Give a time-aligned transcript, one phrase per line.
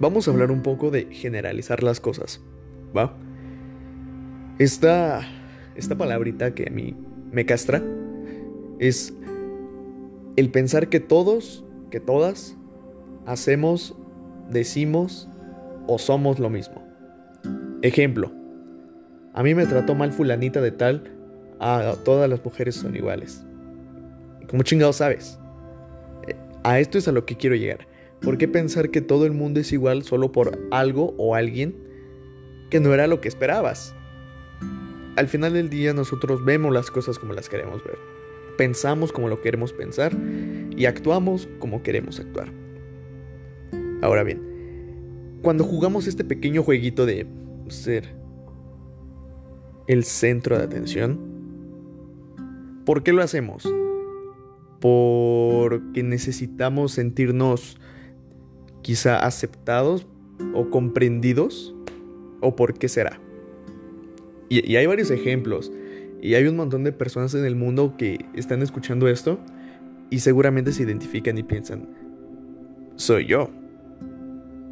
[0.00, 2.40] vamos a hablar un poco de generalizar las cosas,
[2.96, 3.16] ¿va?
[4.58, 5.20] Esta,
[5.76, 6.96] esta palabrita que a mí
[7.30, 7.82] me castra
[8.78, 9.14] es
[10.36, 12.56] el pensar que todos, que todas,
[13.26, 13.96] hacemos,
[14.50, 15.28] decimos
[15.86, 16.86] o somos lo mismo.
[17.82, 18.32] Ejemplo,
[19.34, 21.14] a mí me trató mal fulanita de tal,
[21.60, 23.44] a todas las mujeres son iguales.
[24.48, 25.38] ¿Cómo chingado sabes?
[26.26, 27.87] Eh, a esto es a lo que quiero llegar.
[28.20, 31.76] ¿Por qué pensar que todo el mundo es igual solo por algo o alguien
[32.70, 33.94] que no era lo que esperabas?
[35.16, 37.98] Al final del día nosotros vemos las cosas como las queremos ver.
[38.56, 40.12] Pensamos como lo queremos pensar
[40.76, 42.52] y actuamos como queremos actuar.
[44.02, 44.40] Ahora bien,
[45.42, 47.26] cuando jugamos este pequeño jueguito de
[47.68, 48.04] ser
[49.86, 51.18] el centro de atención,
[52.84, 53.68] ¿por qué lo hacemos?
[54.80, 57.78] Porque necesitamos sentirnos
[58.88, 60.06] quizá aceptados
[60.54, 61.74] o comprendidos,
[62.40, 63.20] o por qué será.
[64.48, 65.70] Y, hay varios ejemplos,
[66.22, 69.40] y hay un montón de personas en el mundo que están escuchando esto
[70.08, 71.86] y seguramente se identifican y piensan,
[72.96, 73.50] soy yo.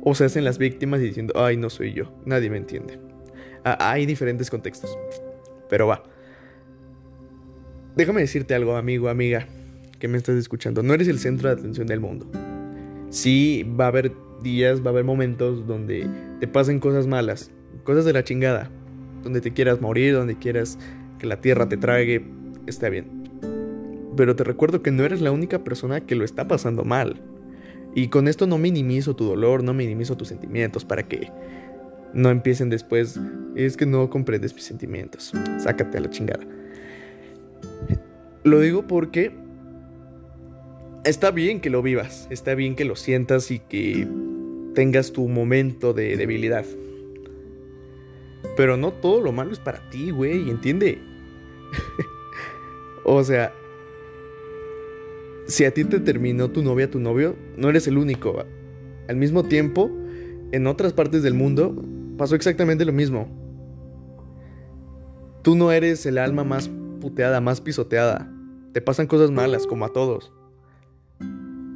[0.00, 2.98] O se hacen las víctimas diciendo, ay, no soy yo, nadie me entiende.
[3.64, 4.96] Ah, hay diferentes contextos,
[5.68, 6.02] pero va.
[7.96, 9.46] Déjame decirte algo, amigo, amiga,
[9.98, 10.82] que me estás escuchando.
[10.82, 12.26] No eres el centro de atención del mundo
[13.16, 16.06] sí va a haber días, va a haber momentos donde
[16.38, 17.50] te pasen cosas malas,
[17.84, 18.70] cosas de la chingada,
[19.22, 20.78] donde te quieras morir, donde quieras
[21.18, 22.24] que la tierra te trague,
[22.66, 23.06] está bien.
[24.16, 27.20] Pero te recuerdo que no eres la única persona que lo está pasando mal.
[27.94, 31.30] Y con esto no minimizo tu dolor, no minimizo tus sentimientos para que
[32.12, 33.18] no empiecen después.
[33.54, 35.32] Es que no comprendes mis sentimientos.
[35.58, 36.44] Sácate a la chingada.
[38.44, 39.32] Lo digo porque
[41.06, 44.06] está bien que lo vivas, está bien que lo sientas y que
[44.74, 46.64] tengas tu momento de debilidad.
[48.56, 50.98] Pero no todo lo malo es para ti, güey, entiende.
[53.04, 53.52] o sea,
[55.46, 58.44] si a ti te terminó tu novia, tu novio, no eres el único.
[59.08, 59.90] Al mismo tiempo,
[60.52, 61.84] en otras partes del mundo
[62.18, 63.28] pasó exactamente lo mismo.
[65.42, 66.68] Tú no eres el alma más
[67.00, 68.32] puteada, más pisoteada.
[68.72, 70.32] Te pasan cosas malas, como a todos.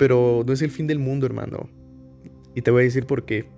[0.00, 1.68] Pero no es el fin del mundo, hermano.
[2.54, 3.50] Y te voy a decir por qué.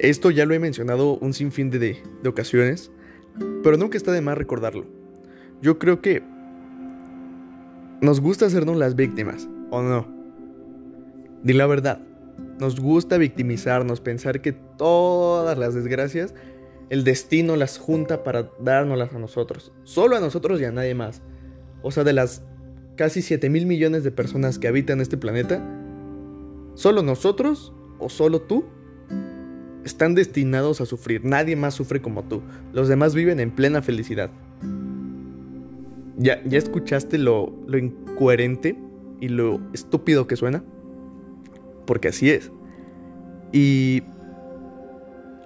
[0.00, 2.90] Esto ya lo he mencionado un sinfín de, de ocasiones,
[3.62, 4.84] pero nunca está de más recordarlo.
[5.60, 6.24] Yo creo que
[8.00, 10.08] nos gusta hacernos las víctimas, ¿o no?
[11.44, 12.00] Di la verdad.
[12.58, 16.34] Nos gusta victimizarnos, pensar que todas las desgracias,
[16.90, 19.70] el destino las junta para dárnoslas a nosotros.
[19.84, 21.22] Solo a nosotros y a nadie más.
[21.82, 22.42] O sea, de las
[23.02, 25.60] casi 7 mil millones de personas que habitan este planeta,
[26.74, 28.64] solo nosotros o solo tú
[29.84, 31.24] están destinados a sufrir.
[31.24, 32.42] Nadie más sufre como tú.
[32.72, 34.30] Los demás viven en plena felicidad.
[36.16, 38.78] ¿Ya, ya escuchaste lo, lo incoherente
[39.20, 40.62] y lo estúpido que suena?
[41.86, 42.52] Porque así es.
[43.50, 44.04] Y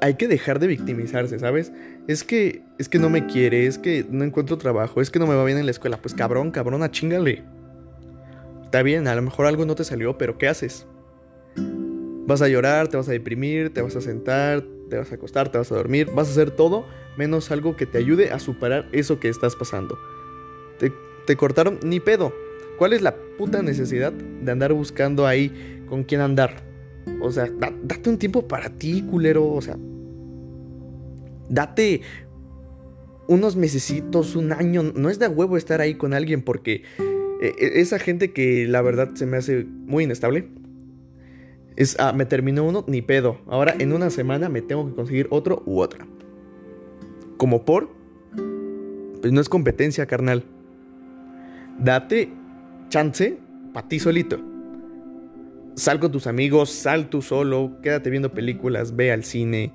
[0.03, 1.73] hay que dejar de victimizarse, ¿sabes?
[2.09, 5.27] Es que, es que no me quiere, es que no encuentro trabajo, es que no
[5.27, 5.97] me va bien en la escuela.
[5.97, 7.43] Pues cabrón, cabrona, chingale.
[8.65, 10.87] Está bien, a lo mejor algo no te salió, pero ¿qué haces?
[12.27, 15.51] Vas a llorar, te vas a deprimir, te vas a sentar, te vas a acostar,
[15.51, 16.87] te vas a dormir, vas a hacer todo
[17.17, 19.99] menos algo que te ayude a superar eso que estás pasando.
[20.79, 20.93] Te,
[21.27, 22.33] te cortaron ni pedo.
[22.79, 26.63] ¿Cuál es la puta necesidad de andar buscando ahí con quién andar?
[27.21, 27.49] O sea,
[27.83, 29.49] date un tiempo para ti, culero.
[29.49, 29.77] O sea,
[31.49, 32.03] date
[33.29, 34.83] unos mesecitos, un año.
[34.83, 36.83] No es de huevo estar ahí con alguien porque
[37.41, 40.49] eh, e, esa gente que la verdad se me hace muy inestable.
[41.77, 43.39] Es, ah, me terminó uno, ni pedo.
[43.47, 46.07] Ahora en una semana me tengo que conseguir otro u otra.
[47.37, 47.95] Como por...
[49.21, 50.45] Pues no es competencia, carnal.
[51.79, 52.31] Date
[52.89, 53.39] chance
[53.73, 54.39] para ti solito.
[55.75, 59.75] Sal con tus amigos, sal tú solo, quédate viendo películas, ve al cine.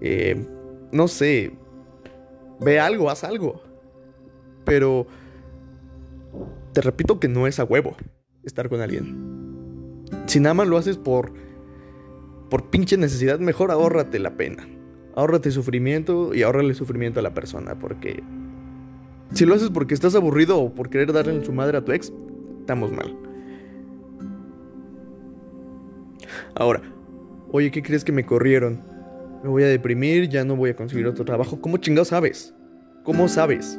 [0.00, 0.44] Eh,
[0.92, 1.52] no sé,
[2.60, 3.62] ve algo, haz algo.
[4.64, 5.06] Pero
[6.72, 7.96] te repito que no es a huevo
[8.44, 10.06] estar con alguien.
[10.26, 11.32] Si nada más lo haces por
[12.48, 14.66] por pinche necesidad, mejor ahórrate la pena.
[15.14, 18.22] Ahórrate sufrimiento y ahórrale sufrimiento a la persona, porque
[19.32, 21.92] si lo haces porque estás aburrido o por querer darle en su madre a tu
[21.92, 22.12] ex,
[22.60, 23.16] estamos mal.
[26.54, 26.82] Ahora,
[27.50, 28.82] oye, ¿qué crees que me corrieron?
[29.42, 31.60] Me voy a deprimir, ya no voy a conseguir otro trabajo.
[31.60, 32.54] ¿Cómo chingados sabes?
[33.04, 33.78] ¿Cómo sabes?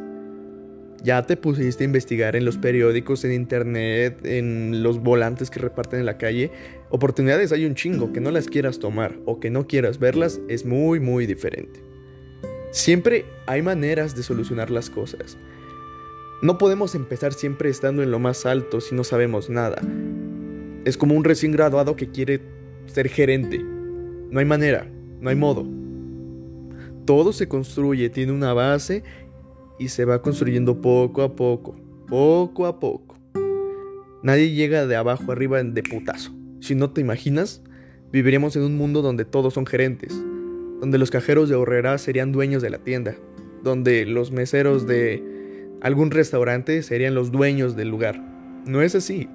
[1.04, 6.00] Ya te pusiste a investigar en los periódicos, en internet, en los volantes que reparten
[6.00, 6.52] en la calle.
[6.90, 10.66] Oportunidades hay un chingo, que no las quieras tomar o que no quieras verlas es
[10.66, 11.82] muy muy diferente.
[12.72, 15.38] Siempre hay maneras de solucionar las cosas.
[16.42, 19.82] No podemos empezar siempre estando en lo más alto si no sabemos nada.
[20.86, 22.42] Es como un recién graduado que quiere
[22.86, 23.60] ser gerente.
[23.60, 24.90] No hay manera,
[25.22, 25.66] no hay modo.
[27.06, 29.04] Todo se construye, tiene una base
[29.80, 31.76] y se va construyendo poco a poco,
[32.08, 33.18] poco a poco.
[34.22, 36.32] Nadie llega de abajo arriba de putazo.
[36.60, 37.64] Si no te imaginas,
[38.12, 40.14] viviríamos en un mundo donde todos son gerentes,
[40.82, 43.16] donde los cajeros de horrera serían dueños de la tienda,
[43.64, 45.24] donde los meseros de
[45.82, 48.22] algún restaurante serían los dueños del lugar.
[48.66, 49.30] No es así.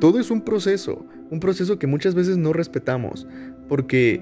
[0.00, 3.26] Todo es un proceso, un proceso que muchas veces no respetamos,
[3.68, 4.20] porque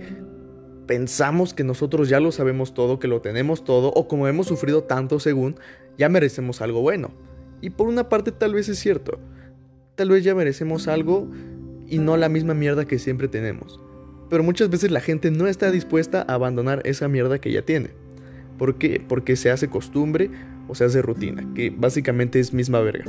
[0.86, 4.82] pensamos que nosotros ya lo sabemos todo, que lo tenemos todo, o como hemos sufrido
[4.84, 5.56] tanto según,
[5.98, 7.10] ya merecemos algo bueno.
[7.60, 9.18] Y por una parte tal vez es cierto.
[9.94, 11.28] Tal vez ya merecemos algo
[11.86, 13.80] y no la misma mierda que siempre tenemos.
[14.30, 17.90] Pero muchas veces la gente no está dispuesta a abandonar esa mierda que ya tiene.
[18.58, 19.02] ¿Por qué?
[19.06, 20.30] Porque se hace costumbre
[20.68, 23.04] o se hace rutina, que básicamente es misma verga.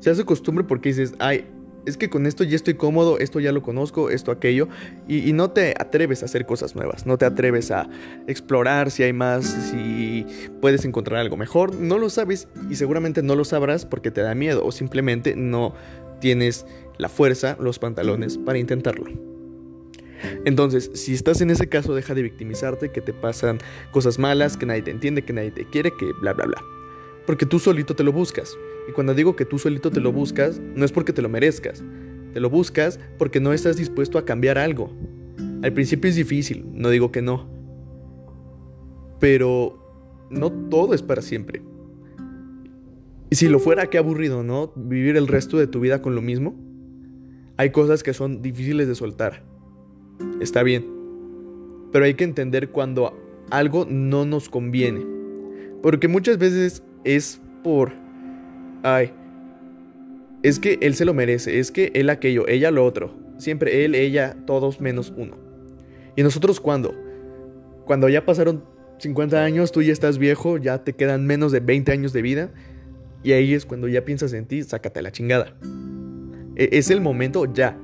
[0.00, 1.46] Se hace costumbre porque dices, ay,
[1.86, 4.68] es que con esto ya estoy cómodo, esto ya lo conozco, esto, aquello,
[5.08, 7.88] y, no te atreves a hacer cosas nuevas, no te atreves a
[8.26, 10.26] explorar si hay más, si
[10.60, 14.34] puedes encontrar algo mejor, no lo sabes y seguramente no lo sabrás porque te da
[14.34, 15.74] miedo o simplemente no
[16.20, 16.66] tienes
[16.98, 19.06] la fuerza, los pantalones para intentarlo.
[20.44, 23.58] Entonces, si estás en ese caso, deja de victimizarte, que te pasan
[23.90, 26.75] cosas malas, que nadie te entiende, que nadie te quiere, que bla, bla, bla.
[27.26, 28.56] Porque tú solito te lo buscas.
[28.88, 31.82] Y cuando digo que tú solito te lo buscas, no es porque te lo merezcas.
[32.32, 34.90] Te lo buscas porque no estás dispuesto a cambiar algo.
[35.62, 37.48] Al principio es difícil, no digo que no.
[39.18, 41.62] Pero no todo es para siempre.
[43.30, 44.72] Y si lo fuera, qué aburrido, ¿no?
[44.76, 46.54] Vivir el resto de tu vida con lo mismo.
[47.56, 49.42] Hay cosas que son difíciles de soltar.
[50.40, 50.86] Está bien.
[51.90, 53.18] Pero hay que entender cuando
[53.50, 55.04] algo no nos conviene.
[55.82, 57.92] Porque muchas veces es por
[58.82, 59.12] ay,
[60.42, 63.14] es que él se lo merece, es que él aquello, ella lo otro.
[63.36, 65.36] Siempre él, ella, todos menos uno.
[66.14, 66.94] ¿Y nosotros cuándo?
[67.84, 68.64] Cuando ya pasaron
[68.98, 72.50] 50 años, tú ya estás viejo, ya te quedan menos de 20 años de vida.
[73.22, 75.56] Y ahí es cuando ya piensas en ti, sácate la chingada.
[76.54, 77.78] E, es el momento ya.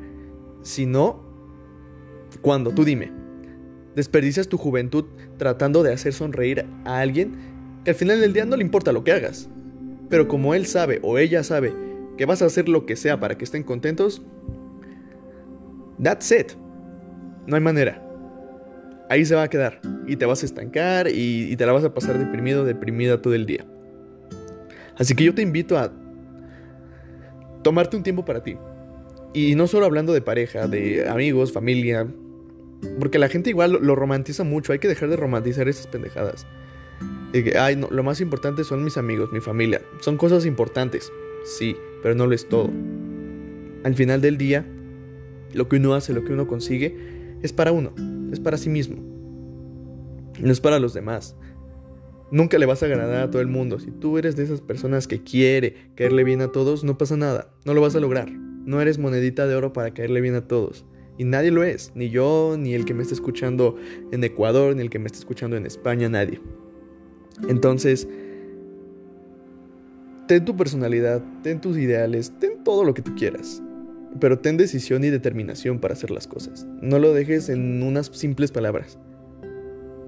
[0.62, 1.24] Si no,
[2.40, 2.70] ¿cuándo?
[2.70, 3.12] Tú dime.
[3.96, 5.04] Desperdicias tu juventud
[5.36, 7.36] tratando de hacer sonreír a alguien
[7.84, 9.48] que al final del día no le importa lo que hagas.
[10.08, 11.74] Pero como él sabe o ella sabe
[12.16, 14.22] que vas a hacer lo que sea para que estén contentos,
[16.02, 16.52] that's it.
[17.46, 18.02] No hay manera.
[19.08, 21.92] Ahí se va a quedar y te vas a estancar y, te la vas a
[21.92, 23.66] pasar deprimido, deprimida todo el día.
[24.96, 25.92] Así que yo te invito a
[27.62, 28.56] tomarte un tiempo para ti.
[29.34, 32.06] Y no solo hablando de pareja, de amigos, familia,
[32.98, 36.46] porque la gente igual lo romantiza mucho, hay que dejar de romantizar esas pendejadas
[37.58, 39.82] ay, no, lo más importante son mis amigos, mi familia.
[40.00, 41.12] Son cosas importantes,
[41.44, 42.70] sí, pero no lo es todo.
[43.84, 44.66] Al final del día,
[45.52, 46.96] lo que uno hace, lo que uno consigue,
[47.42, 47.92] es para uno,
[48.32, 48.96] es para sí mismo.
[50.40, 51.36] No es para los demás.
[52.30, 53.78] Nunca le vas a agradar a todo el mundo.
[53.78, 57.52] Si tú eres de esas personas que quiere caerle bien a todos, no pasa nada.
[57.66, 58.30] No lo vas a lograr.
[58.30, 60.86] No eres monedita de oro para caerle bien a todos.
[61.18, 61.92] Y nadie lo es.
[61.94, 63.76] Ni yo, ni el que me está escuchando
[64.12, 66.40] en Ecuador, ni el que me está escuchando en España, nadie.
[67.48, 68.08] Entonces,
[70.26, 73.62] ten tu personalidad, ten tus ideales, ten todo lo que tú quieras.
[74.20, 76.66] Pero ten decisión y determinación para hacer las cosas.
[76.80, 78.98] No lo dejes en unas simples palabras.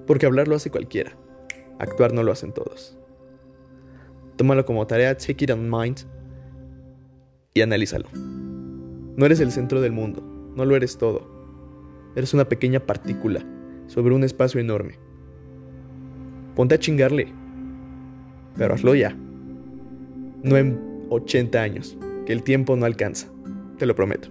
[0.07, 1.17] Porque hablar lo hace cualquiera.
[1.79, 2.99] Actuar no lo hacen todos.
[4.37, 6.01] Tómalo como tarea, take it on mind
[7.55, 8.09] y analízalo.
[8.15, 10.23] No eres el centro del mundo,
[10.57, 11.31] no lo eres todo.
[12.17, 13.45] Eres una pequeña partícula
[13.87, 14.99] sobre un espacio enorme.
[16.55, 17.29] Ponte a chingarle.
[18.57, 19.17] Pero hazlo ya.
[20.43, 21.97] No en 80 años,
[22.27, 23.29] que el tiempo no alcanza.
[23.79, 24.29] Te lo prometo.